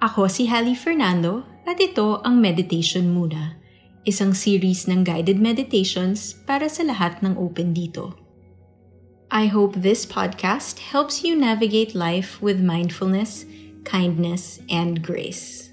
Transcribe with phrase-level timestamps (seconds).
[0.00, 3.60] Ako si Hallie Fernando at ito ang Meditation Muna,
[4.08, 8.16] isang series ng guided meditations para sa lahat ng open dito.
[9.28, 13.44] I hope this podcast helps you navigate life with mindfulness,
[13.84, 15.68] kindness, and grace.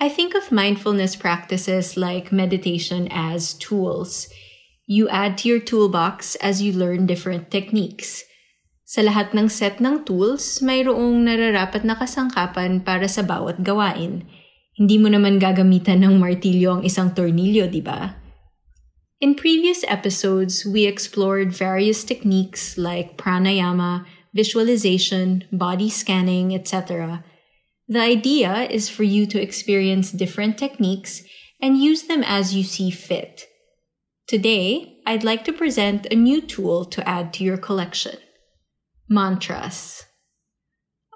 [0.00, 4.32] I think of mindfulness practices like meditation as tools.
[4.88, 8.24] You add to your toolbox as you learn different techniques–
[8.86, 14.22] Sa lahat ng set ng tools, mayroong nararapat na kasangkapan para sa bawat gawain.
[14.78, 18.14] Hindi mo naman gagamitan ng martilyo ang isang tornilyo, di ba?
[19.18, 27.26] In previous episodes, we explored various techniques like pranayama, visualization, body scanning, etc.
[27.90, 31.26] The idea is for you to experience different techniques
[31.58, 33.50] and use them as you see fit.
[34.30, 38.22] Today, I'd like to present a new tool to add to your collection.
[39.08, 40.02] Mantras.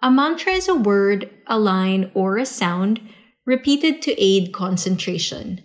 [0.01, 3.03] A mantra is a word, a line, or a sound
[3.45, 5.59] repeated to aid concentration.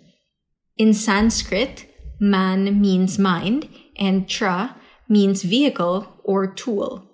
[0.76, 1.86] In Sanskrit,
[2.18, 4.74] man means mind and tra
[5.08, 7.06] means vehicle or tool.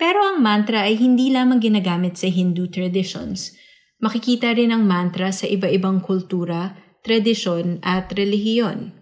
[0.00, 3.52] Pero ang mantra ay hindi lamang ginagamit sa Hindu traditions.
[4.00, 6.72] Makikita rin ang mantra sa iba-ibang kultura,
[7.04, 8.96] tradisyon at relihiyon.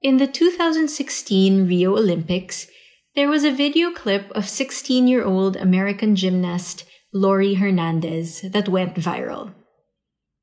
[0.00, 2.70] In the 2016 Rio Olympics,
[3.16, 8.94] There was a video clip of 16 year old American gymnast Laurie Hernandez that went
[8.94, 9.52] viral.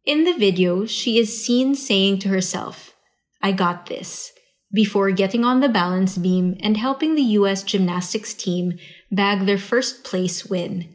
[0.04, 2.94] In the video, she is seen saying to herself,
[3.42, 4.34] I got this,
[4.74, 8.78] before getting on the balance beam and helping the US gymnastics team
[9.10, 10.94] bag their first place win.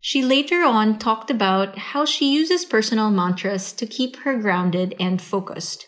[0.00, 5.20] She later on talked about how she uses personal mantras to keep her grounded and
[5.20, 5.86] focused.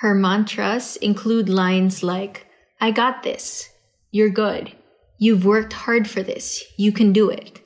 [0.00, 2.46] Her mantras include lines like,
[2.80, 3.68] I got this,
[4.10, 4.72] you're good.
[5.18, 6.64] You've worked hard for this.
[6.76, 7.60] You can do it.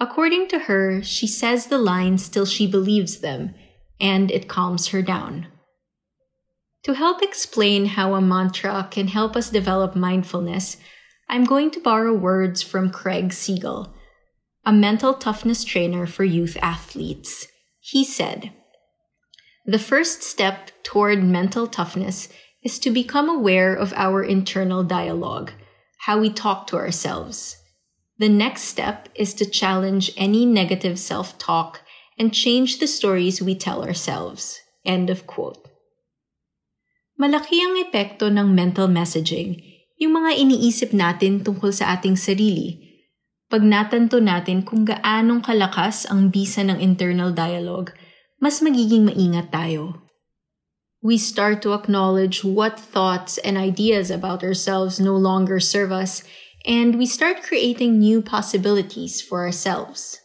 [0.00, 3.54] According to her, she says the lines till she believes them,
[4.00, 5.46] and it calms her down.
[6.84, 10.78] To help explain how a mantra can help us develop mindfulness,
[11.28, 13.92] I'm going to borrow words from Craig Sigl,
[14.64, 17.46] a mental toughness trainer for youth athletes.
[17.80, 18.52] He said,
[19.66, 22.30] The first step toward mental toughness
[22.62, 25.52] is to become aware of our internal dialogue
[26.06, 27.60] how we talk to ourselves.
[28.16, 31.84] The next step is to challenge any negative self talk
[32.16, 34.60] and change the stories we tell ourselves.
[34.84, 35.60] End of quote.
[37.20, 39.60] Malaki ang epekto ng mental messaging,
[40.00, 42.80] yung mga iniisip natin tungkol sa ating sarili.
[43.52, 47.92] Pag natanto natin kung gaanong kalakas ang bisa ng internal dialogue,
[48.40, 49.99] mas magiging maingat tayo
[51.02, 56.22] we start to acknowledge what thoughts and ideas about ourselves no longer serve us,
[56.66, 60.20] and we start creating new possibilities for ourselves.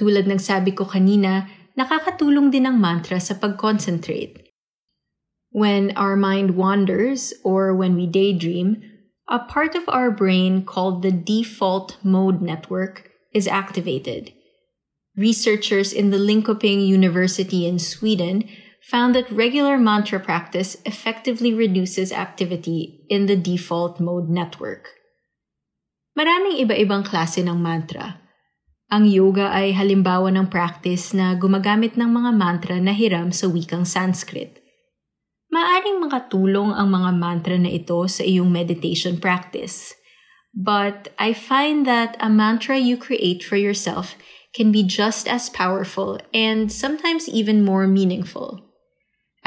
[0.00, 4.40] Tulad ng sabi ko kanina, nakakatulong din ang mantra sa pag-concentrate.
[5.52, 8.80] When our mind wanders or when we daydream,
[9.28, 14.32] a part of our brain called the default mode network is activated.
[15.16, 18.48] Researchers in the Linköping University in Sweden
[18.88, 24.96] found that regular mantra practice effectively reduces activity in the default mode network.
[26.16, 28.24] Maraming iba-ibang klase ng mantra.
[28.88, 33.84] Ang yoga ay halimbawa ng practice na gumagamit ng mga mantra na hiram sa wikang
[33.84, 34.64] Sanskrit.
[35.52, 39.92] Maaring makatulong ang mga mantra na ito sa iyong meditation practice.
[40.56, 44.16] But I find that a mantra you create for yourself
[44.56, 48.67] can be just as powerful and sometimes even more meaningful.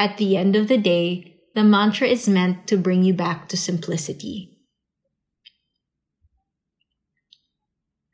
[0.01, 3.56] At the end of the day, the mantra is meant to bring you back to
[3.56, 4.57] simplicity.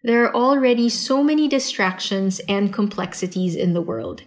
[0.03, 4.23] There are already so many distractions and complexities in the world.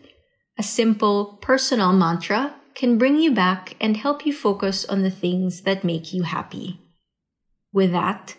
[0.56, 5.60] A simple, personal mantra can bring you back and help you focus on the things
[5.64, 6.80] that make you happy.
[7.74, 8.36] With that,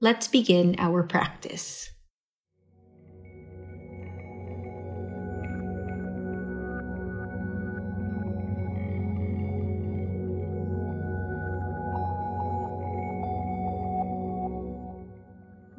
[0.00, 1.90] let's begin our practice.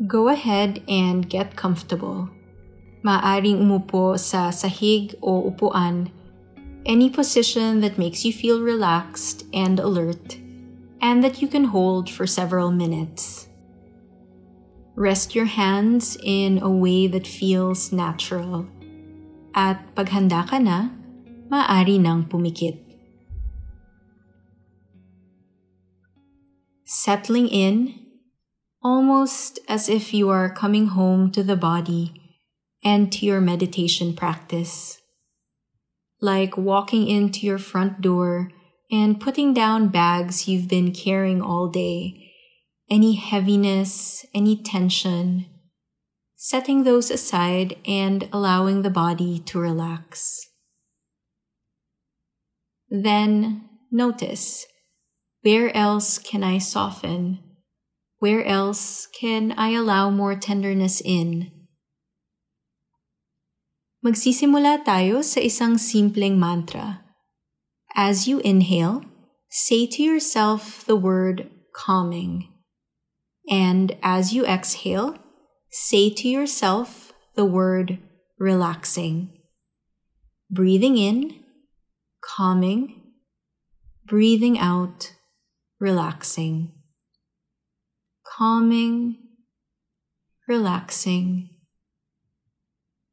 [0.07, 2.29] Go ahead and get comfortable.
[3.03, 6.07] Maaring umupo sa sahig o upuan,
[6.87, 10.39] any position that makes you feel relaxed and alert,
[11.03, 13.51] and that you can hold for several minutes.
[14.95, 18.65] Rest your hands in a way that feels natural.
[19.51, 20.89] At paghanda ka na,
[21.51, 22.79] maaari nang pumikit.
[26.87, 28.06] Settling in
[28.83, 32.13] almost as if you are coming home to the body
[32.83, 34.99] and to your meditation practice.
[36.21, 38.51] Like walking into your front door
[38.91, 42.31] and putting down bags you've been carrying all day,
[42.89, 45.45] any heaviness, any tension,
[46.35, 50.39] setting those aside and allowing the body to relax.
[52.89, 54.65] Then notice
[55.41, 57.39] where else can I soften?
[58.19, 61.51] Where else can I allow more tenderness in?
[64.01, 67.05] Magsisimula tayo sa isang simpleng mantra.
[67.93, 69.05] As you inhale,
[69.49, 72.49] say to yourself the word calming.
[73.49, 75.17] And as you exhale,
[75.69, 78.01] say to yourself the word
[78.39, 79.29] relaxing.
[80.49, 81.43] Breathing in,
[82.21, 83.13] calming.
[84.05, 85.11] Breathing out,
[85.79, 86.76] relaxing.
[88.37, 89.17] Calming,
[90.47, 91.49] relaxing,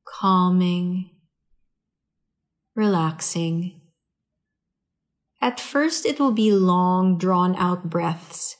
[0.06, 1.12] calming,
[2.76, 3.81] relaxing.
[5.41, 8.56] At first, it will be long, drawn out breaths.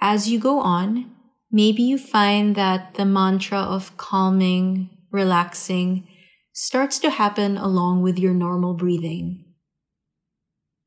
[0.00, 1.10] As you go on,
[1.52, 6.08] maybe you find that the mantra of calming, relaxing
[6.54, 9.44] starts to happen along with your normal breathing.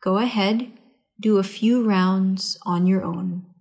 [0.02, 0.72] Go ahead,
[1.22, 3.53] do a few rounds on your own.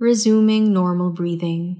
[0.00, 1.76] Resuming normal breathing.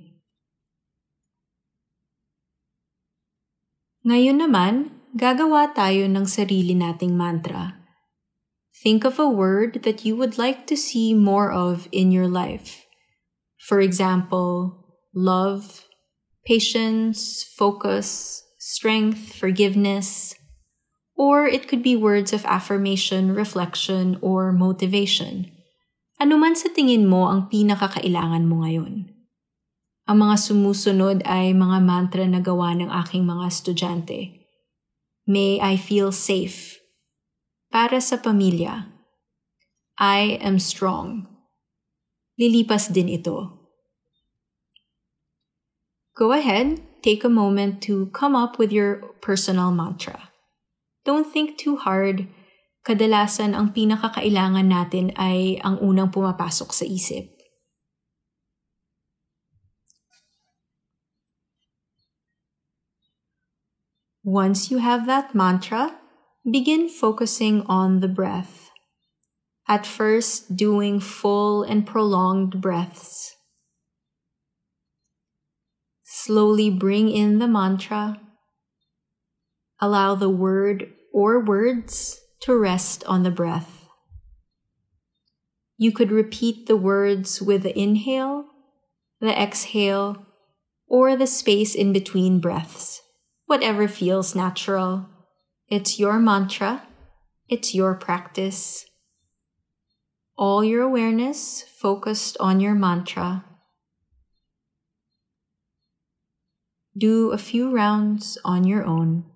[4.04, 7.80] Ngayon naman, gagawa tayo ng sarili nating mantra.
[8.76, 12.84] Think of a word that you would like to see more of in your life.
[13.56, 14.84] For example,
[15.16, 15.88] love,
[16.44, 20.36] patience, focus, strength, forgiveness,
[21.16, 25.59] or it could be words of affirmation, reflection, or motivation.
[26.20, 29.08] Ano man sa tingin mo ang pinakakailangan mo ngayon?
[30.04, 34.44] Ang mga sumusunod ay mga mantra na gawa ng aking mga estudyante.
[35.24, 36.76] May I feel safe.
[37.72, 38.92] Para sa pamilya.
[39.96, 41.24] I am strong.
[42.36, 43.56] Lilipas din ito.
[46.12, 50.28] Go ahead, take a moment to come up with your personal mantra.
[51.08, 52.28] Don't think too hard
[52.80, 57.28] kadalasan ang pinakakailangan natin ay ang unang pumapasok sa isip.
[64.24, 65.96] Once you have that mantra,
[66.44, 68.68] begin focusing on the breath.
[69.68, 73.36] At first, doing full and prolonged breaths.
[76.04, 78.20] Slowly bring in the mantra.
[79.80, 83.86] Allow the word or words to rest on the breath.
[85.76, 88.50] You could repeat the words with the inhale
[89.20, 90.26] the exhale,
[90.88, 93.02] or the space in between breaths,
[93.46, 95.06] whatever feels natural.
[95.68, 96.82] It's your mantra,
[97.48, 98.86] it's your practice.
[100.36, 103.44] All your awareness focused on your mantra.
[106.96, 109.29] Do a few rounds on your own.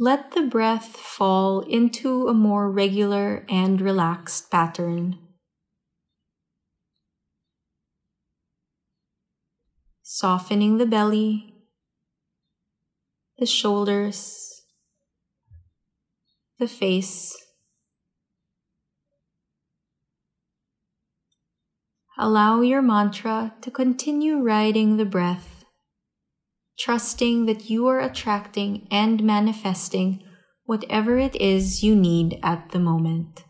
[0.00, 5.18] Let the breath fall into a more regular and relaxed pattern.
[10.04, 11.52] Softening the belly,
[13.38, 14.62] the shoulders,
[16.60, 17.36] the face.
[22.16, 25.47] Allow your mantra to continue riding the breath
[26.78, 30.22] trusting that you are attracting and manifesting
[30.64, 33.44] whatever it is you need at the moment.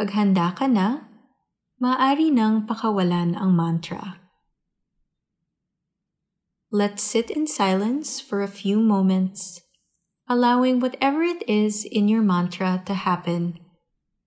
[0.00, 1.04] Paghanda ka na,
[1.76, 4.16] maaari nang pakawalan ang mantra.
[6.72, 9.60] Let's sit in silence for a few moments,
[10.24, 13.60] allowing whatever it is in your mantra to happen,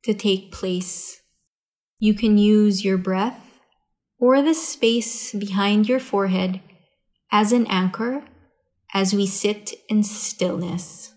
[0.06, 1.26] to take place.
[1.98, 3.42] You can use your breath
[4.22, 6.62] or the space behind your forehead
[7.34, 8.22] as an anchor
[8.94, 11.13] as we sit in stillness.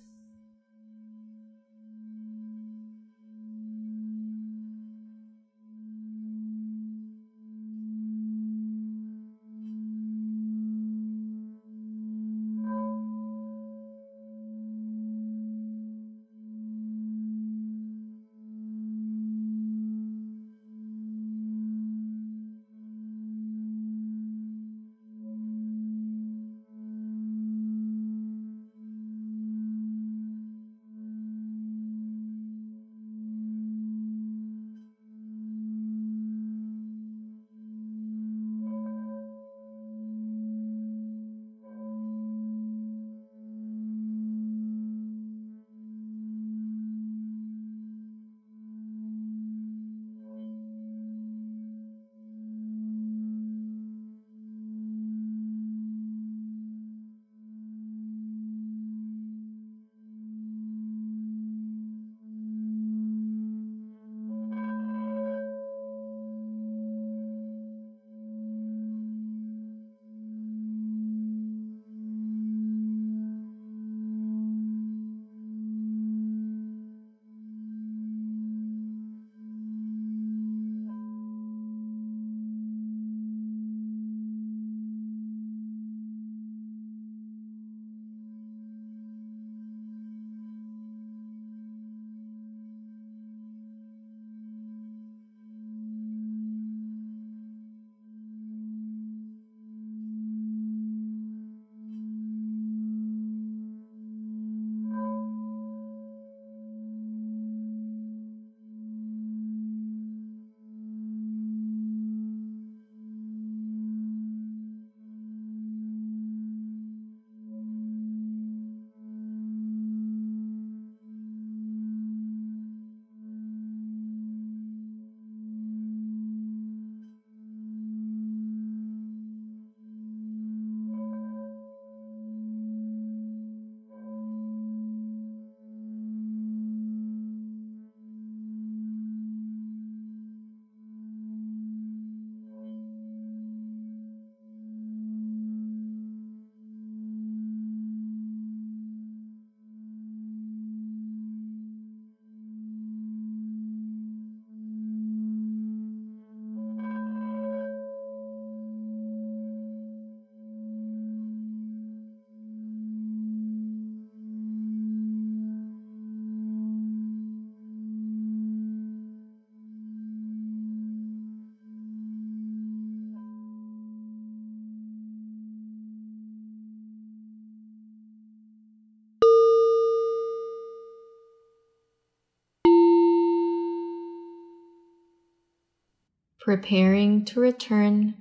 [186.47, 188.15] Preparing to return.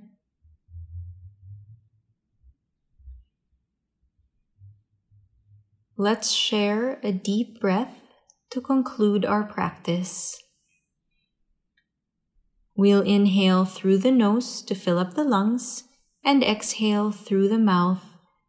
[5.96, 7.94] Let's share a deep breath
[8.50, 10.42] to conclude our practice.
[12.74, 15.84] We'll inhale through the nose to fill up the lungs
[16.24, 18.02] and exhale through the mouth,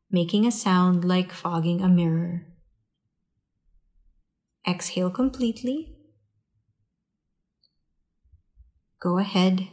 [0.09, 2.47] making a sound like fogging a mirror.
[4.67, 5.96] Exhale completely.
[8.99, 9.69] Go ahead.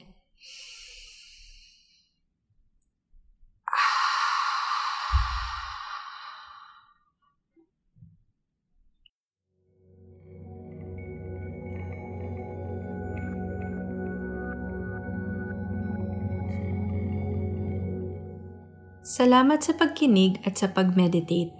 [19.05, 21.55] Salamat sa pagkinig at sa pag-meditate.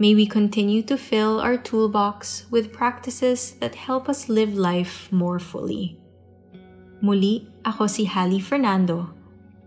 [0.00, 5.36] May we continue to fill our toolbox with practices that help us live life more
[5.36, 5.99] fully.
[7.00, 9.12] Muli, ako si Hali Fernando.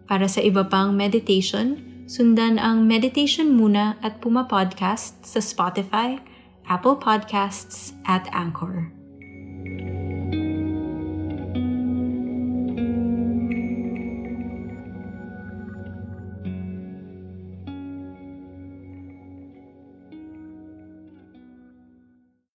[0.06, 6.22] Para sa iba pang meditation, sundan ang Meditation Muna at Puma Podcast sa Spotify,
[6.70, 9.03] Apple Podcasts at Anchor.